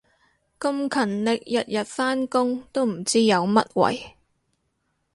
[0.59, 4.13] 咁勤力日日返工都唔知有乜謂